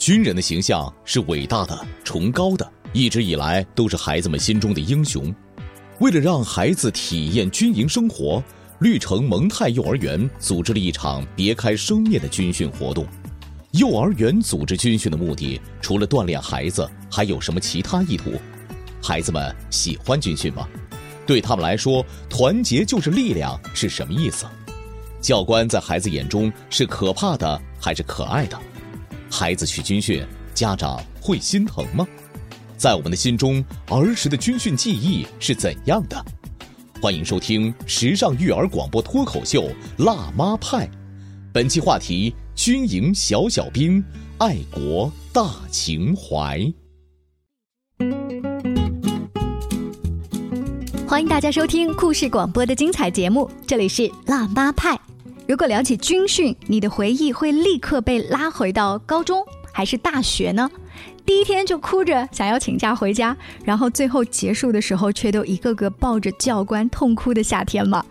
[0.00, 5.32] 军人的形象是伟大的、崇高的，一直以来都是孩子们心中的英雄。
[5.98, 8.42] 为了让孩子体验军营生活，
[8.78, 13.06] 绿城蒙泰幼儿园组织了一场别开生面的军训活动。
[13.72, 18.32] 幼儿园组织军训的目的，除了锻炼孩子，还有什么其他意图？
[19.02, 20.66] 孩子们喜欢军训吗？
[21.26, 24.46] 对他们来说，团结就是力量是什么意思？
[25.20, 28.58] 教官在孩子眼中是可怕的还是可爱的？
[29.30, 32.06] 孩子去军训，家长会心疼吗？
[32.76, 36.22] 在我们的心中，儿时的军训记忆是怎样的？
[37.00, 39.70] 欢迎收听时尚育儿广播脱口秀
[40.04, 40.86] 《辣妈派》，
[41.52, 44.04] 本期话题：军营小小兵，
[44.38, 46.60] 爱国大情怀。
[51.06, 54.98] 欢迎大家收听故事广播的精彩节目，这里是辣妈派。
[55.50, 60.70] 如果聊起军训，你的回忆会立刻被拉回到高中还是大学呢？
[61.26, 68.04] 第一天就哭着想要请假回家，然后最后结束的时候却都一个个抱着教官痛哭的夏天吗？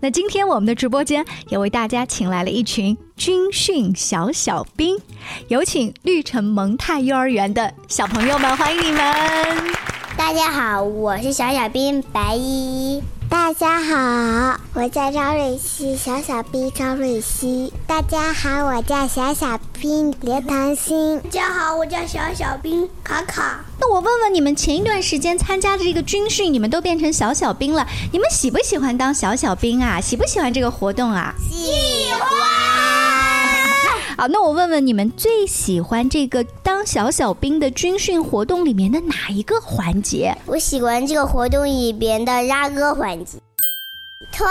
[0.00, 4.96] 那今天我们的直播间也为大家请来了一群军训小小兵，
[5.48, 8.98] 有请绿城蒙泰幼儿园的小朋友们，欢迎你们！
[10.16, 13.02] 大家好，我是小小兵白依依。
[13.48, 17.72] 大家好，我叫张瑞希，小小兵张瑞希。
[17.86, 21.18] 大家好，我叫小小兵刘唐鑫。
[21.22, 23.64] 大家好，我叫小小兵卡卡。
[23.80, 29.98] 那我问问你们，前一段时间参加的这个军训，你们都变成小小兵了，你们喜不喜欢当小小兵啊？
[29.98, 31.32] 喜不喜欢这个活动啊？
[31.50, 32.57] 喜欢。
[34.20, 40.36] 好，那我问问你们，最喜欢这个当小小兵的军训活动里面的哪一个环节？
[40.44, 43.38] 我喜欢这个活动里边的拉歌环节。
[44.32, 44.48] 团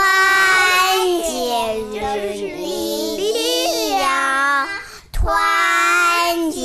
[1.21, 4.65] 结就是力量，
[5.11, 6.59] 团结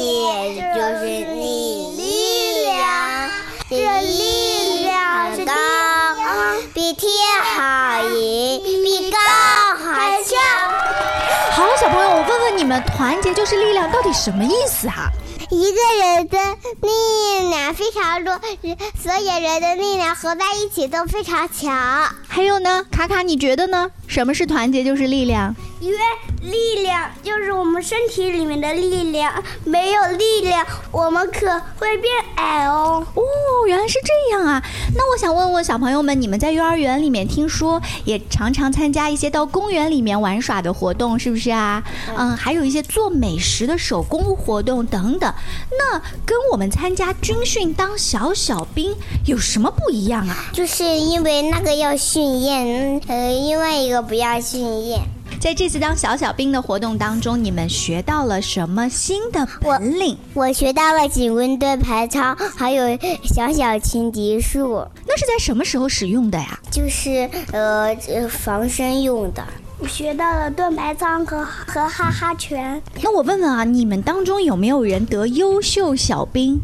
[0.73, 1.42] 就是
[12.73, 15.11] 们，团结就是力量，到底什么意思啊？
[15.51, 16.39] 一个人的
[16.81, 18.41] 力量非常弱，
[18.99, 22.11] 所有人的力量合在一起都非常强。
[22.27, 23.91] 还有呢，卡卡，你觉得呢？
[24.07, 25.55] 什么是团结就是力量？
[25.81, 25.99] 因为
[26.43, 29.33] 力量就是我们身体里面的力量，
[29.65, 31.47] 没有力量，我们可
[31.79, 33.07] 会变矮哦。
[33.15, 33.23] 哦，
[33.67, 34.61] 原来是这样啊！
[34.97, 41.83] 那我想问问小朋友们，你们在幼儿园里面听说也常常参加一些到公园里面玩耍的活动，是不是啊？
[42.17, 45.33] 嗯，还有一些做美食的手工活动等等。
[45.79, 48.93] 那跟我们参加军训当小小兵
[49.27, 50.51] 有什么不一样啊？
[50.53, 55.01] 就是因为那个要训练，呃，另外一个不要训练。
[55.43, 60.17] 在这次当小小兵的活动当中，你们学到了什么新的本领？
[60.35, 64.87] 我学到了警棍盾牌操，还有小小轻敌术。
[65.05, 66.57] 那是在什么时候使用的呀？
[66.71, 67.93] 就是呃
[68.31, 69.43] 防身用的。
[69.81, 72.81] 我学到了盾牌操和和哈哈拳。
[73.03, 76.61] 那我问问啊，你们当中有没有人得优秀小兵？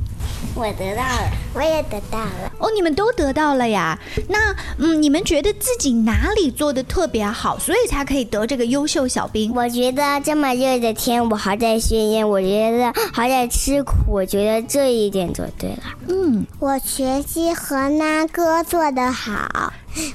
[0.59, 2.53] 我得到了，我也得到了。
[2.59, 3.97] 哦，你们都得到了呀？
[4.29, 9.55] 那嗯，你们觉得自己哪里做的特别好，所以才可以得这个优秀小兵？
[9.55, 15.83] 我觉得这么热的天，我还在训练，我觉得还在吃苦，我觉得这一点做对了。
[16.09, 19.73] 嗯，我学习和那哥做得好，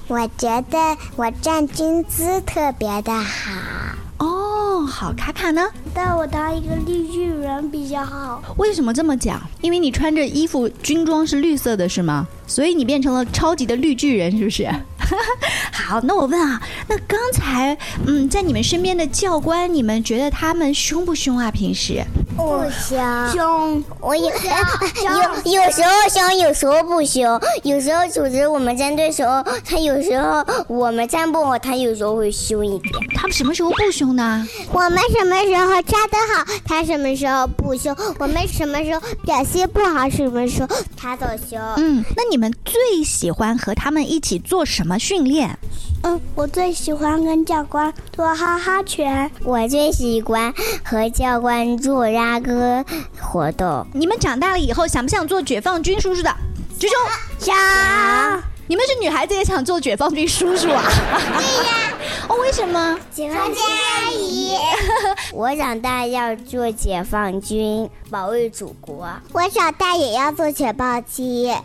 [0.10, 0.78] 我觉得
[1.16, 3.52] 我站军姿特别的好。
[4.84, 5.62] 哦，好，卡卡呢？
[5.94, 8.44] 带我当一个绿巨人比较好。
[8.58, 9.42] 为什么这么讲？
[9.62, 12.28] 因为你穿着衣服军装是绿色的，是吗？
[12.46, 14.68] 所以你变成了超级的绿巨人，是不是？
[15.72, 21.50] 好，那我问啊，那刚才嗯，在你们身边的教官，你们觉得他们凶不凶啊？
[21.50, 22.04] 平时？
[22.36, 22.98] 不凶，
[23.32, 24.32] 凶，我 有有
[25.54, 27.40] 有时候凶，有时候不凶。
[27.64, 32.94] 有时候组织我们站队时候，他有时候我们站不好，他有时候会凶一点。
[33.16, 34.48] 他们什么时候不凶呢？
[34.72, 40.68] 我们什么时候站得好，他什么时候不凶；我们什么时候表现不好，什么时候
[40.98, 41.60] 他都凶。
[41.78, 45.57] 嗯，那你们最喜欢和他们一起做什么训练？
[46.04, 49.32] 嗯，我最喜欢跟教官做哈哈拳。
[49.44, 50.54] 我最喜欢
[50.84, 52.84] 和教官做拉歌
[53.20, 53.88] 活动。
[53.94, 56.30] 你们长大了以后想不想做解放军叔叔的？
[56.78, 56.94] 举手。
[57.40, 57.56] 想。
[58.68, 60.84] 你们是女孩子也想做解放军叔叔啊？
[61.38, 61.94] 对呀。
[62.28, 63.00] 哦，为什么？
[63.10, 64.58] 解放军阿姨。
[65.32, 69.08] 我长大要做解放军，保卫祖国。
[69.32, 71.56] 我长大也要做解放军，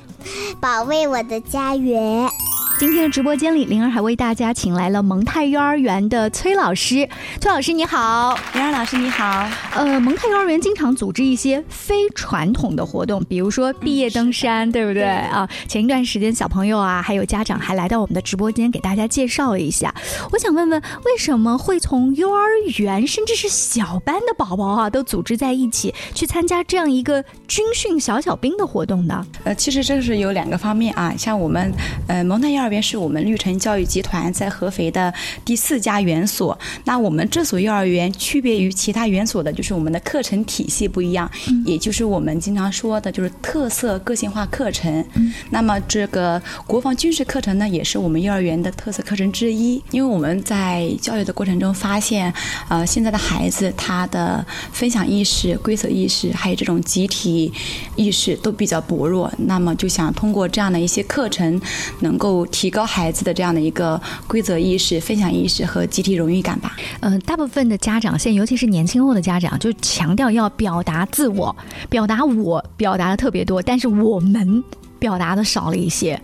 [0.60, 2.30] 保卫我的家园。
[2.78, 7.08] 今天的直播间里，灵儿还为大家请来了蒙泰幼儿园的崔老师。
[7.40, 9.48] 崔老师你好，灵儿老师你好。
[9.74, 15.48] 呃，蒙泰幼儿园经常组织一些非传统的活动，比如说毕业登山，对不对啊？
[15.66, 19.92] 前一段时间，小朋友啊，还有家长还来到我们的直播间给大家介绍了一下。
[20.30, 22.46] 我想问问，为什么会从幼儿
[22.76, 29.26] 园甚至是小班的宝宝啊，都组织在一起去参加这样一个军训小小兵的活动呢？
[29.42, 31.74] 呃，其实这是有两个方面啊，像我们
[32.06, 32.67] 呃蒙泰幼儿。
[32.68, 35.10] 这边是我们绿城教育集团在合肥的
[35.42, 36.58] 第四家园所。
[36.84, 41.30] 那我们这所幼儿园区别于其他园所的，就是我们的课程体系不一样，
[41.64, 45.02] 也就是我们经常说的，就是特色个性化课程。
[45.48, 49.82] 那么这个国防军事课程呢，也是我们幼儿园的特色课程之一。
[49.90, 52.30] 因为我们在教育的过程中发现，
[52.68, 57.50] 呃，现在的孩子他的分享意识、规则意识，还有这种集体
[57.96, 59.32] 意识都比较薄弱。
[59.38, 61.58] 那么就想通过这样的一些课程，
[62.00, 62.46] 能够。
[62.58, 66.76] 提高孩子的这样的一个规则意识、分享意识和集体荣誉感吧。
[66.98, 71.54] 嗯，大部分的家长现在，尤其是年轻后的家长，就强调要表达自我，
[71.88, 74.64] 表达我表达的特别多，但是我们
[74.98, 76.20] 表达的少了一些。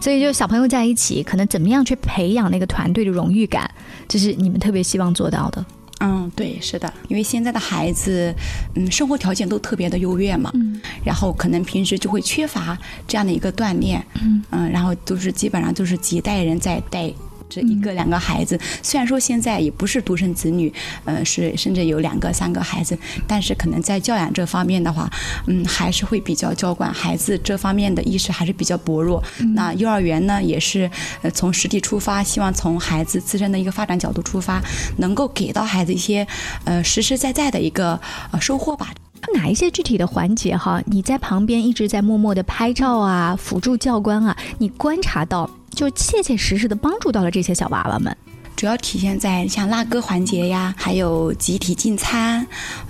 [0.00, 3.70] 所以，就小朋友在一起，可能怎么样去培养那个团队的荣誉感，
[4.08, 5.64] 这是你们特别希望做到的。
[6.00, 8.34] 嗯，对，是的，因为现在的孩子，
[8.74, 12.78] 嗯，生活条件都特别的优越嘛，嗯，然后可能平时就会缺乏
[13.08, 17.12] 这样的一个锻炼，嗯，嗯，然后都是基本上都是几代人在带。
[17.48, 20.72] 这一个两个孩子，虽然说现在也不是独生子女，
[21.04, 25.10] 呃，是甚至有两个三个孩子，但是可能在教养这方面的话，
[25.46, 29.22] 嗯，还是会比较娇惯，孩子这方面的意识还是比较薄弱。
[29.54, 30.90] 那幼儿园呢，也是
[31.22, 34.60] 呃从实际出发，希望从孩子自身的一个发展角度出发，
[34.98, 36.26] 能够给到孩子一些
[36.64, 38.00] 呃实实在在的一个
[38.32, 38.92] 呃收获吧。
[39.34, 40.80] 哪一些具体的环节哈？
[40.86, 45.48] 你在旁边一直在默默的拍照啊，辅助教官啊，你观察到。
[45.76, 48.16] 就切切实实的帮助到了这些小娃娃们。
[48.56, 52.46] 主要体现在像拉歌环节呀，还有集体进餐，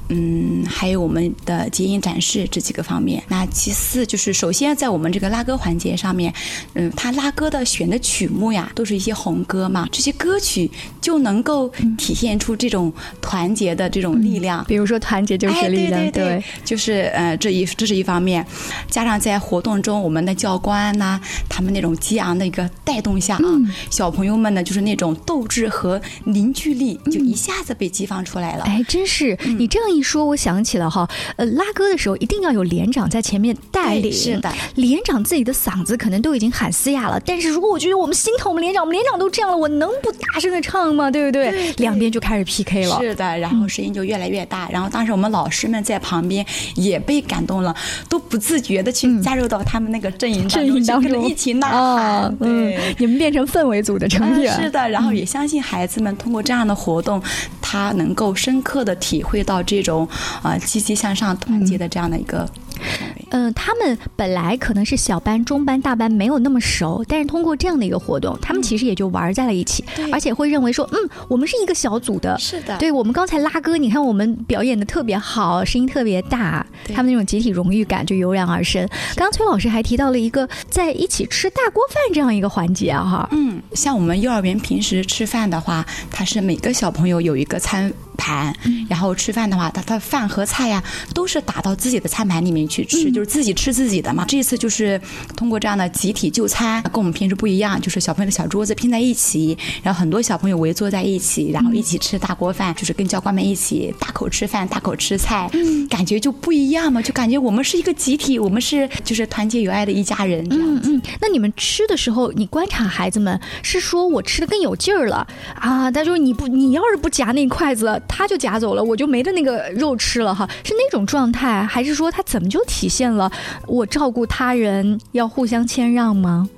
[0.09, 3.23] 嗯，还有我们的结营展示这几个方面。
[3.29, 6.33] 那其次就是，首先在我们这个拉歌环节上面，
[6.75, 10.71] 嗯，他拉歌的选的曲目呀，都是一些红歌嘛，这些歌曲
[11.01, 11.69] 就能够
[11.99, 14.65] 体现出这种团结的这种力量。
[14.67, 18.45] 比如说，团结就是力量，对，就是呃，这一这是一方面，
[18.89, 21.21] 加上在活动中，我们的教官呐，
[21.51, 23.45] 他们那种激昂的一个带动下啊，
[23.91, 25.67] 小朋友们呢，就是那种斗志。
[25.69, 28.65] 和凝聚力就一下子被激发出来了。
[28.65, 34.13] 哎，真是你这样一说，我想起了哈，呃，拉歌的时候一定要有连长在前面带领。
[34.13, 41.11] 是的，连长自己的嗓子可能都已经喊嘶哑了，但是如果我觉得我们心疼我们连长，我们连长都这样了，我能不大声的唱吗？
[41.11, 41.73] 对不对？
[41.79, 42.99] 两边就开始 PK 了。
[43.01, 46.45] 是的，然后声音就越来越大，然后当时我们老师们在旁边
[46.75, 47.75] 也被感动了，
[48.09, 52.37] 都不自觉的去加入到他们那个阵营 阵营当中一起呐喊。
[52.41, 54.61] 嗯，你们变成氛围组的成员。
[54.61, 55.37] 是的，然后也相。
[55.37, 57.23] 相信孩子们通过这样的活动，
[57.63, 60.09] 他能够深刻的体会到这种
[60.43, 62.49] 啊积极向上、团结的这样的一个。
[62.79, 72.39] 嗯，他们本来可能是小班、中班、大班没有那么熟，但是通过这样的一个活动，他们其实也就玩在了一起，而且会认为说，嗯，我们是一个小组的。
[72.39, 76.65] 是的，对我们刚才拉歌，你看我们表演的特别好，声音特别大，
[76.95, 78.87] 他们那种集体荣誉感就油然而生。
[79.15, 83.29] 刚刚崔老师还提到了一个在一起吃大锅饭这样一个环节哈。
[83.33, 87.93] 嗯，像我们幼儿园平时吃饭的话，它是每个小朋友有一个餐。
[88.19, 88.51] 盘，
[88.89, 90.83] 然后吃饭的话，他他饭和菜呀，
[91.13, 94.27] 都是打到自己的餐盘里面去吃，就是自己吃自己的嘛。
[94.29, 95.01] 这一次就是
[95.35, 105.51] 通过这样的集体就餐，跟我们平时不一样，就是小朋友的小桌子拼在一起，然后很多小朋友围坐在一起，然后一起吃大锅饭，就是跟教官们一起大口吃饭、大口吃菜，
[105.89, 110.47] 感觉就不一样嘛，就感觉我们是一个集体，我们是就是团结友爱的一家人。
[110.51, 115.91] 嗯嗯，那你们吃的时候，你观察孩子们是说我吃的更有劲儿了啊？
[115.91, 117.87] 他说你不，你要是不夹那筷子。
[118.07, 123.31] 他就夹走了，我就没的那个肉吃了哈，是那种状态，还是说他怎么就体现了
[123.67, 126.49] 我照顾他人要互相谦让吗？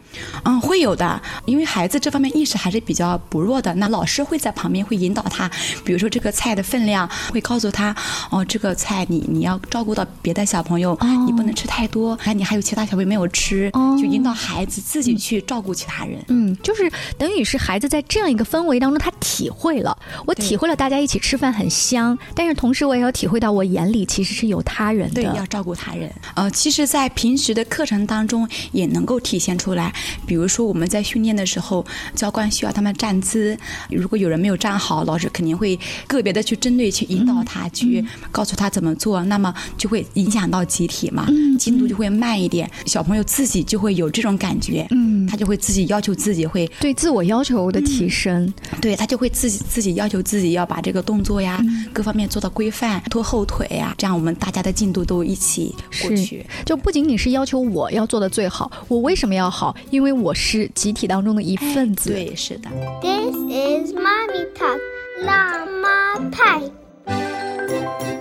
[0.44, 3.72] 嗯，会有的，因为孩子这方面意识还是比较薄弱的。
[3.74, 5.48] 那老师会在旁边会引导他，
[5.84, 7.94] 比如说这个菜的分量，会告诉他，
[8.30, 16.18] 哦，这个菜你你要照顾到别的小朋友，你不能吃太多，哎，你还有其他小朋友没有吃，就引导孩子自己去照顾其他人。
[16.28, 26.12] 嗯，就是等于是孩子在这样一个氛围当中，他体会了，我体会了大家一起吃饭很香，但是同时我也要体会到我眼里其实是有他人的，对，要照顾他人。
[26.34, 29.92] 呃，其实，在平时的课程当中也能够体现出来。
[30.26, 31.84] 比如说我们在训练的时候，
[32.14, 33.56] 教官需要他们站姿，
[33.90, 41.26] 如果有人没有站好，老师肯定会个别的去针对去引导他，去告诉他怎么做，那么就会影响到集体嘛，
[41.58, 56.46] 进度就会慢一点，小朋友自己就会有这种感觉，嗯，他就会自己要求自己会对自我要求的提升，对他就会自己自己要求自己要把这个动作呀、各方面做到规范，拖后腿呀，这样我们大家的进度都一起过去。
[56.64, 59.74] 就不仅仅是要求我要做的最好，我为什么要好？
[59.90, 62.10] 因为我是集体当中的一份子。
[62.10, 62.68] 对，是的。
[63.00, 64.78] This is mommy talk，
[65.24, 68.17] 辣妈派。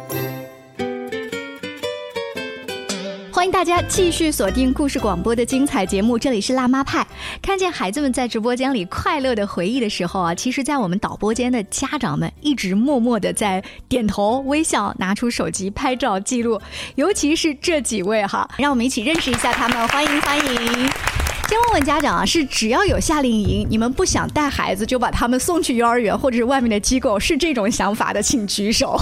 [3.38, 7.06] 欢迎大家继续锁定故事广播的精彩节目，这里是辣妈派。
[7.40, 16.60] 看见孩子们在直播间里快乐的回忆的时候啊，其实，在我们导播间的家长们一直默默的在点头微笑，拿出手机拍照记录。
[16.96, 20.44] 尤其是这几位哈，让我们一起认识一下他们，欢迎欢迎。
[21.48, 29.00] 先问问家长啊，是只要有夏令营，你们不想带孩子就把他们送去幼儿园或者是外面的机构，是这种想法的，请举手。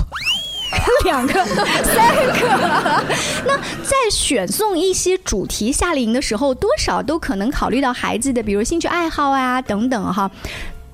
[1.06, 1.34] 两个、
[1.84, 3.04] 三个。
[3.46, 10.30] 那在选送一些主题夏令营的时候，多少都可能考虑到孩子的，比如兴趣爱好啊等等哈。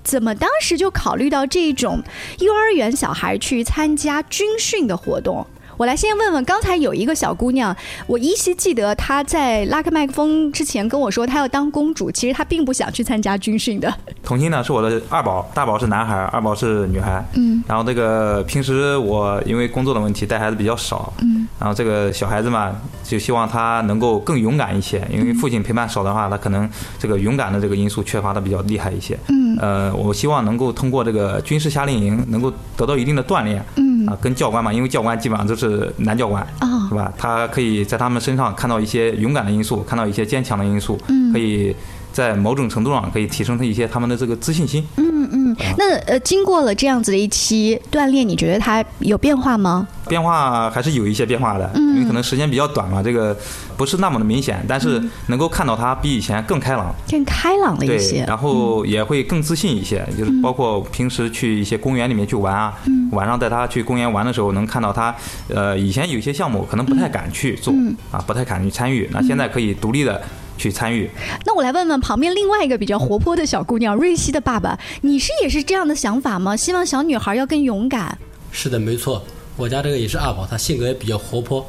[0.04, 2.02] 怎么当时就考虑到这种
[2.40, 5.46] 幼儿园小孩去参加军训的活动？
[5.82, 13.92] 我来先问问，刚才有一个小姑娘，我依稀记得她在拉开麦克风之前跟我说，她要当公主，其实她并不想去参加军训的。
[14.22, 17.26] 童心呢是我的二宝，大宝是男孩，二宝是女孩。
[17.34, 21.12] 嗯，然后这个平时我因为工作的问题带孩子比较少。
[21.24, 26.70] 嗯，然后这个小孩子嘛，就希望他能够更勇敢一些，因为父亲陪伴少的话，他可能
[27.00, 29.18] 这个勇敢的这个因素缺乏的比较厉害一些。
[29.30, 33.66] 嗯，呃，我希望能够通过这个军事夏令营能够得到一定的锻炼。
[33.78, 36.42] 嗯，啊，跟教官嘛，因为教官基本上都是男教官。
[36.62, 37.14] 哦是吧？
[37.18, 41.00] 他可以在他们身上看到一些勇敢的因素，看到一些坚强的因素，
[41.32, 41.74] 可以
[42.12, 44.86] 在某种程度上可以提升他一些他们的这个自信心。
[44.98, 49.88] 嗯嗯，那呃，经过了这样子的一期锻炼，你觉得他有变化吗？
[50.08, 53.38] 变化还是有一些变化的，因为可能时间比较短嘛，这个
[53.78, 58.26] 不是那么的明显，但是能够看到他比以前更开朗，更开朗了一对，些。
[58.28, 62.74] 然后也会更自信一些，就是包括平时去一些公园里面去玩啊，
[63.12, 65.16] 晚上带他去公园玩的时候，能看到他，
[65.48, 67.74] 呃，以前有些项目可能不太敢去做
[68.12, 70.22] 啊，不太敢去参与，那现在可以独立的
[70.62, 71.10] 去参与。
[71.46, 76.56] 那我来问问旁边另外一个比较活泼的小姑娘瑞希的爸爸，你是也是这样的想法吗？
[76.56, 78.16] 希望小女孩要更勇敢。
[78.52, 79.24] 是的，没错，
[79.58, 81.66] 我家这个也是二宝，他性格也比较活泼。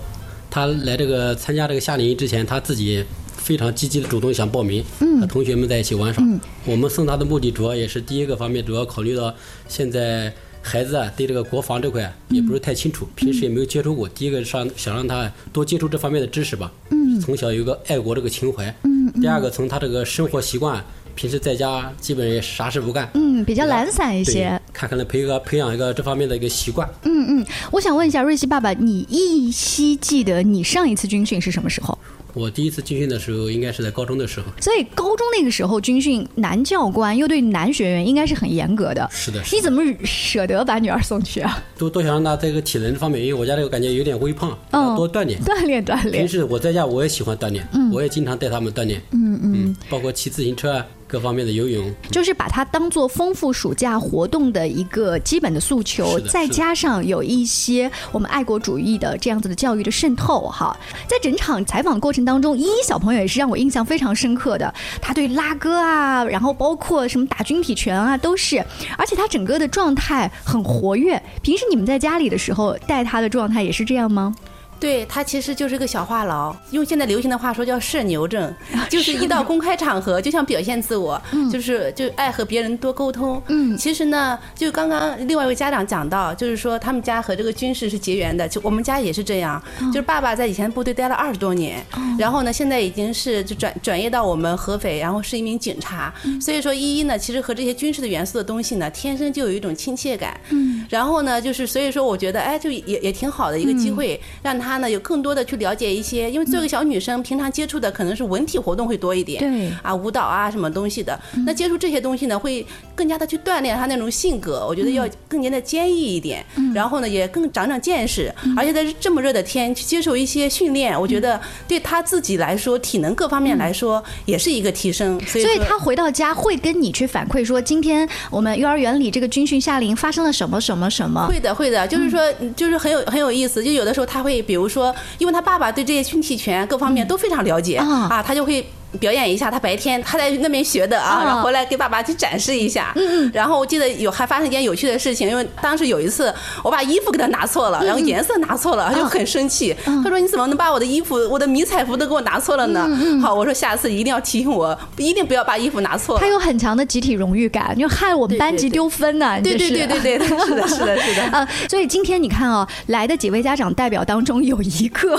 [0.50, 3.02] 他来这个参加这个夏令营之前，他自己
[3.38, 4.84] 非常积极的主动想报名，
[5.20, 6.22] 和同学们在一起玩耍。
[6.66, 9.34] 我们送他的目的主要也是第一个方面，主要考虑到
[9.66, 14.08] 现在孩子啊对这个国防这块啊也不是太清楚，平时也没有接触过。
[14.08, 18.74] 第一个上想让他多接触这方面的知识吧，嗯从小有个爱国这个情怀。
[19.20, 20.82] 第二个从他这个生活习惯，
[21.14, 26.88] 平时在家基本也啥事不干，嗯，比较懒散一些。，看看能培个培养一个这方面的一个习惯。
[27.02, 31.98] 嗯嗯，我想问一下瑞希爸爸，你依稀记得你上一次军训是什么时候？
[32.34, 34.46] 我第一次军训的时候，应该是在高中的时候。
[34.60, 39.08] 所以高中那个时候军训，男教官又对男学员应该是很严格的。
[39.12, 41.62] 是的，是的你怎么舍得把女儿送去啊？
[41.76, 45.38] 都都想让她这个体能方面，因为我家这个感觉有点微胖，嗯要多锻炼。
[45.42, 46.28] 锻炼锻炼平。
[46.28, 51.92] 时我在家我也喜欢锻炼，嗯我也经常带他们锻炼，嗯嗯，包括骑自行车啊，各方面的游泳。
[52.10, 60.74] 就是把它当做丰富暑假活动的一个基本的诉求，再加上有一些我们爱国主义的这样子的教育的渗透哈。
[61.06, 68.64] 在整场采访过程当中，依依小朋友也是让我印象非常深刻的，他对拉歌啊，然后包括什么打军体拳啊，都是，
[68.96, 71.22] 而且他整个的状态很活跃。
[71.42, 74.34] 平时你们在家里的时候带他的状态也是这样吗？
[74.82, 78.52] 对他其实就是个小话痨，用现在流行的话说叫社牛症，
[78.90, 81.22] 就是一到公开场合就想表现自我，
[81.52, 83.40] 就是就爱和别人多沟通。
[83.46, 91.80] 嗯，其实呢，就刚刚另外一位家长讲到，就是说他们家和这个军事是结缘的，就我们家也是这样，就是爸爸在以前部队待了二十多年，
[92.18, 100.40] 然后呢现在已经是就转转业到我们合肥，然后是一名警察，所以说依依呢其实和这些军事的元素的东西呢，天生就有一种亲切感。
[100.50, 109.72] 嗯，然后呢就是所以说我觉得哎就也也挺好的一个机会，让他呢有更多的去了解一些，因为作为一个小女生，平常接触的可能是文体活动会多一点，对。
[109.82, 112.64] 啊舞蹈啊什么东西的，那接触这些东西呢，会
[112.94, 131.26] 更加的去锻炼她那种性格，我觉得要更加的坚毅一点，然后呢也更长长见识，而且在这么热的天去接受一些训练，我觉得对她自己来说，体能各方面来说也是一个提升，所以说所以他回到家会跟你去反馈说，今天我们幼儿园里这个军训夏令营发生了什么什么什么。
[131.26, 133.62] 会的，会的，就是说，嗯就是很有很有意思。
[133.62, 138.66] 就有的时候他会，比如说，因为他爸爸对这些军体权各方面都非常了解、啊啊，他就会。
[139.00, 142.92] 表演一下他白天他在那边学的啊，然后回来给爸爸去展示一下。
[142.96, 143.30] 嗯嗯。
[143.32, 146.32] 然后我记得有还发生一件有趣的事情，因为当时有一次
[146.62, 149.74] 我把衣服给他拿错了，然后颜色拿错了，他就很生气。
[149.84, 152.88] 他说：“你怎么能把我的衣服、我的迷彩服都给我拿错了呢？”
[153.22, 156.18] 好，我说下次一定要提醒我，一定不要把衣服拿错。
[156.18, 159.40] 他有很强的集体荣誉感，就害我们班级丢分呢。
[159.42, 161.22] 对对对对对，是的，是的，是的。
[161.24, 165.16] 啊，所以今天你看啊，来的几位家长代表当中有一个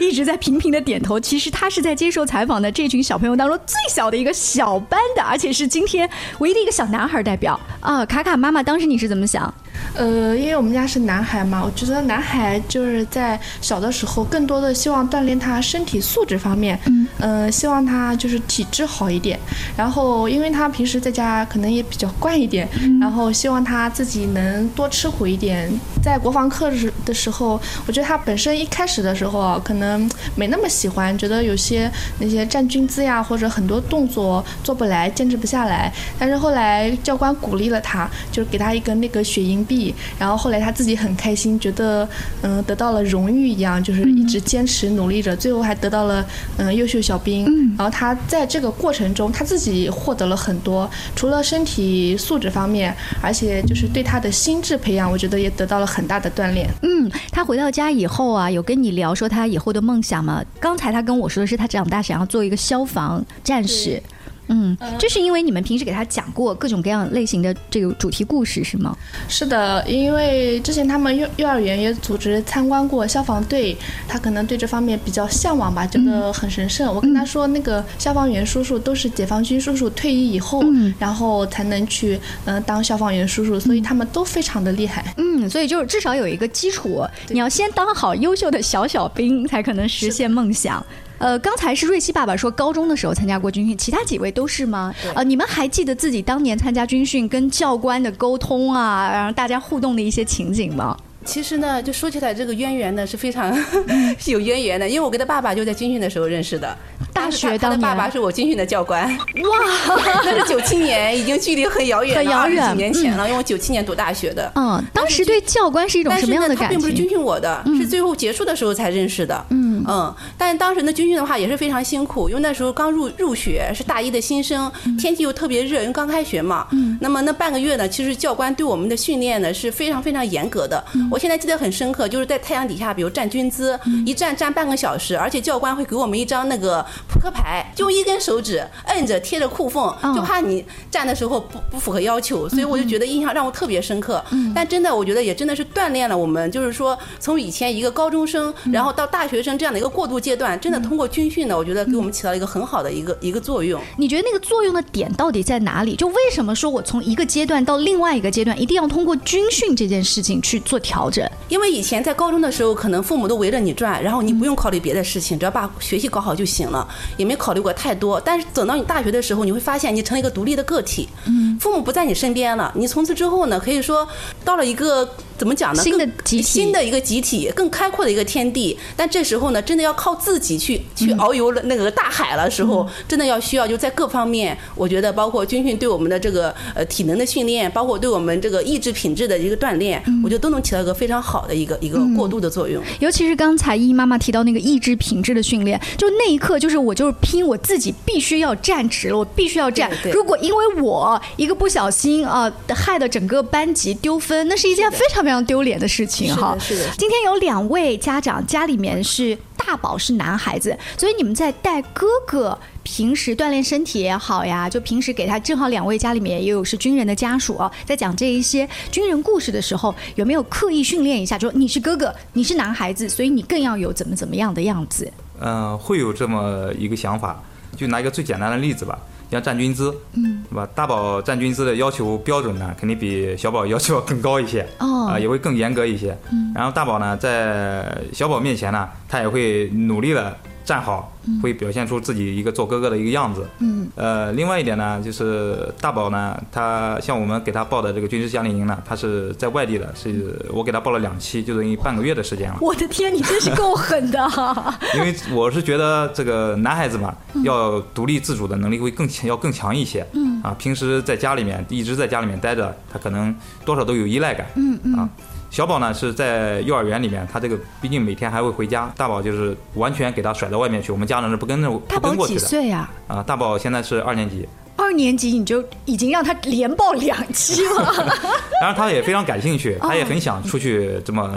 [0.00, 6.08] 一直在频频的点头，其实他是在接受采访的这群小朋友当中最小的一个小班的，而且是今天
[6.38, 8.04] 唯一的一个小男孩代表啊。
[8.06, 9.52] 卡卡妈妈，当时你是怎么想？
[9.94, 19.38] 呃，因为我们家是男孩嘛，我觉得男孩就是在小的时候，更多的希望锻炼他身体素质方面，嗯，呃，希望他就是体质好一点。
[19.76, 22.68] 然后，因为他平时在家可能也比较惯一点，
[23.00, 25.70] 然后希望他自己能多吃苦一点。
[26.02, 35.92] 在国防课时的时候，我觉得他本身一开始的时候啊，可能没那么喜欢，觉得有些那些站军姿呀，或者很多动作做不来，坚持不下来。
[36.18, 39.94] 但是后来教官鼓励了他，就是给他一个那个血银币。
[40.18, 42.08] 然后后来他自己很开心，觉得
[42.42, 46.24] 嗯得到了荣誉一样，就是一直坚持努力着，最后还得到了
[46.56, 47.44] 嗯优秀小兵。
[47.76, 56.68] 然后他在这个过程中，他自己获得了很多，除了身体素质方面，而且就是对他的心智培养，我觉得也得到了很大的锻炼。
[56.82, 60.42] 嗯，他回到家以后啊，有跟你聊说他以后的梦想吗？
[60.60, 64.02] 刚才他跟我说的是他长大想要做一个消防战士。
[64.48, 68.96] 嗯，这是因为你们平时给他讲过各种各样类型的这个主题故事是吗？
[69.28, 76.94] 是的，因为之前他们幼幼儿园也组织参观过消防队，他可能对这方面比较向往吧，觉得很神圣。
[76.94, 80.62] 我跟他说，那个消防员叔叔都是解放军叔叔退役以后，
[80.98, 85.14] 然后才能去嗯当消防员叔叔，所以他们都非常的厉害。
[85.16, 90.84] 嗯，所以就是至少有一个基础，你要先当好优秀的小小兵，才可能实现梦想。
[91.18, 94.94] 呃，刚才是瑞希爸爸说高中的时候参加过军训，其他几位都是吗？
[95.14, 100.96] 呃，你们还记得自己当年参加军训跟教官的沟通啊，然后大家互动的一些情景吗？
[101.24, 103.56] 其实呢，就说起来这个渊源呢是非常
[104.26, 106.76] 有渊源的，因为我跟他爸爸就在军训的时候认识的。
[107.12, 109.08] 大学他的爸爸是我军训的教官。
[109.08, 113.24] 哇， 那是九七年，已经距离很遥远，很遥远，几年前了。
[113.26, 114.50] 因为我九七年读大学的。
[114.56, 116.70] 嗯，当时对教官是一种什么样的感情？
[116.70, 119.46] 并不是军训我的，是最后结束的时候才认识的。
[119.50, 126.66] 嗯嗯，但是当时的军训的话也是非常辛苦，因为那时候刚入入学，是大一的新生，天气又特别热，因为刚开学嘛。
[126.72, 126.98] 嗯。
[127.00, 130.82] 那么那半个月呢，其实教官对我们的训练呢是非常非常严格的。
[131.14, 144.22] 我现在记得很深刻，就是在太阳底下，比如站军姿，一站站半个小时，而且教官会给我们一张那个扑克牌，就一根手指摁着贴着裤缝，就怕你站的时候不不符合要求，所以我就觉得印象让我特别深刻。
[144.54, 153.80] 但真的，我觉得也真的是锻炼了我们，就是说从以前一个高中生，然后到大学生这样的一个过渡阶段，真的通过军训呢，我觉得给我们起到一个很好的一个一个作用。
[153.96, 155.96] 你觉得那个作用的点到底在哪里？
[155.96, 161.28] 就为什么说我从一个阶段到另外一个阶段，一定要通过军训这件事情去做调整？
[161.48, 168.20] 因为以前在高中的时候，可能父母都围着你转，然后你不用考虑别的事情，只要把学习搞好就行了，也没考虑过太多。
[168.20, 174.06] 但是等到你大学的时候，你会发现你成了一个独立的个体，嗯，父母不在你身边了，你从此之后呢，可以说
[174.44, 175.08] 到了一个。
[175.36, 175.82] 怎么讲呢？
[175.82, 178.78] 新的集体，新的一个集体，更开阔的一个天地。
[178.96, 182.48] 但这时候呢，真的要靠自己去去遨游了那个大海了。
[182.48, 192.80] 时候真的要需要就在各方面，我觉得包括军训对我们的这个呃体能的训练，包括对我们这个意志品质的一个锻炼，我觉得都能起到一个非常好的一个一个过渡的作用。
[193.00, 199.90] 尤其是刚才依依妈妈提到那个意志品质的训练，就那一刻就是我就是拼我自己必须要站直了，我必须要站。
[200.12, 205.24] 如果因为我一个不小心啊，害得整个班级丢分，那是一件非常。
[205.24, 206.84] 非常丢脸的事情哈，是的。
[206.98, 221.38] 今天有两位家长家里面是大宝是男孩子，所以你们在带哥哥平时锻炼身体也好呀，就平时给他正好两位家里面也有是军人的家属啊，在讲这一些军人故事的时候，有没有刻意训练一下？
[221.38, 225.10] 就说你是哥哥，你是男孩子，所以你更要有怎么怎么样的样子？
[225.40, 227.40] 嗯，会有这么一个想法。
[227.76, 228.98] 就拿一个最简单的例子吧。
[229.30, 230.68] 像站军姿，嗯，对吧？
[230.76, 236.16] 大宝站军姿的要求标准呢，肯定比小宝要求更高一些，哦，啊，也会更严格一些。
[236.30, 240.36] 嗯，然后大宝呢，在小宝面前呢，他也会努力的。
[240.64, 243.46] 站好，会表现出自己一个做哥哥的一个样子。
[243.58, 252.56] 嗯，呃，另外一点呢，就是大宝呢，他像我们给他报的这个军事夏令营呢，他是在外地的，是我给他报了两期，就等于半个月的时间了。
[252.60, 254.18] 我的天，你真是够狠的！
[254.96, 260.06] 因为我是觉得这个男孩子嘛，要独立自主的能力会更强，要更强一些。
[260.14, 264.46] 嗯，啊，平时在家里面一直在家里面待着，他可能多少都有依赖感。
[264.54, 265.08] 嗯嗯，啊。
[265.54, 272.40] 小宝呢是在幼儿园里面，他这个毕竟每天还会回家，大宝就是完全给他甩到外面去，我们家人是不跟着大宝几不跟过去的。
[272.40, 272.90] 岁啊？
[273.06, 277.84] 啊，大宝现在是二年级，二年级你就已经让他连报两期了。
[278.60, 281.30] 当然他也非常感兴趣，他也哦很想出去这么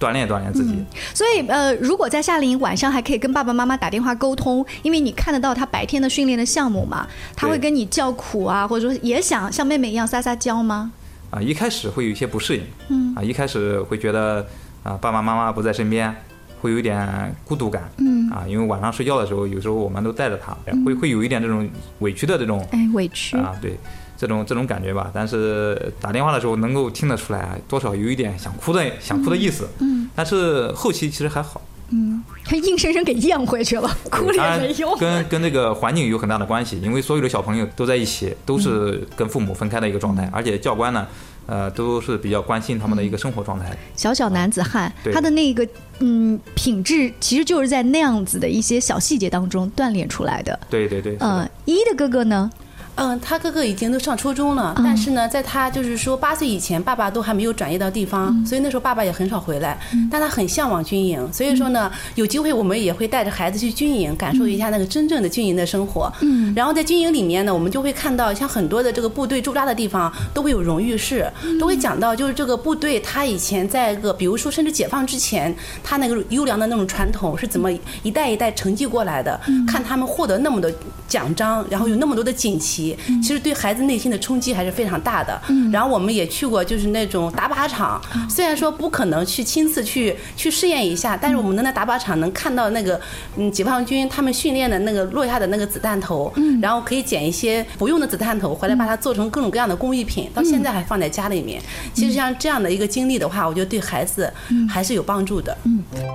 [0.00, 0.82] 锻炼锻炼自己。
[1.12, 10.90] 所以呃，如果在夏令营晚上还可以跟爸爸妈妈打电话沟通，因为你看得到他白天的训练的项目嘛，他会跟你叫苦啊，或者说也想像妹妹一样撒撒娇吗？
[11.30, 14.46] 啊，一开始会有一些不适应，嗯啊，一开始会觉得
[14.82, 16.14] 啊爸爸妈妈不在身边，
[16.60, 21.68] 会有一点孤独感，嗯啊，因为晚上睡觉的时候，有时候我们都带着他，会会有一点这种
[22.00, 23.36] 委屈的这种哎，委屈。
[23.36, 23.78] 啊，对，
[24.16, 25.10] 这种这种感觉吧。
[25.12, 34.98] 但是打电话的时候能够听得出来，多少有一点想哭的想哭的意思，嗯但是后期其实还好，嗯，他硬生生给咽回去了，哭了当然也没用。
[34.98, 41.06] 跟跟那个环境有很大的关系，因为所有的小朋友都在一起，都是跟父母分开的一个状嗯态，而且教官呢，
[41.46, 43.76] 呃，都是比较关心他们的一个生活状态。
[43.96, 45.66] 小小男子汉，对他的那个
[46.00, 50.58] 嗯品质，其实就是在那样子的一些小细节当中锻炼出来的。
[50.68, 52.50] 对对对，嗯，依依的哥哥呢？
[52.98, 59.78] 嗯，他哥哥已经都上初中了，但是呢，在他就是说八岁以前，爸爸都还没有转业到地方，所以那时候爸爸也很少回来。
[60.10, 66.12] 但他很向往军营，所以说呢，有机会我们也会带着孩子去军营，感受一下那个真正的军营的生活。
[66.22, 71.24] 嗯，然后在军营里面呢，我们就会看到像很多的这个部队驻扎的地方都会有荣誉室，
[71.60, 77.70] 都会讲到就是这个部队他以前在个比如说甚至解放之前，他那个优良的那种传统是怎么
[78.02, 80.68] 一代一代承继过来的，看他们获得那么多
[81.08, 85.40] 奖章，然后有那么多的锦旗，其实对孩子内心的冲击还是非常大的。
[85.72, 93.00] 然后我们也去过就是那种打靶场，虽然说不可能去亲自去去试验一下，但是我们能在打靶场能看到那个
[93.36, 101.62] 嗯解放军他们训练的那个落下的那个子弹头，然后可以捡一些不用的子弹头回来把它做成各种各样的工艺品，到现在还放在家里面。
[101.94, 104.30] 其实像这样的一个经历的话，我觉得对孩子
[104.68, 105.56] 还是有帮助的。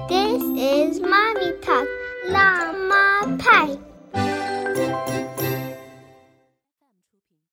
[0.07, 1.87] This is mommy talk，
[2.31, 3.92] 辣妈派。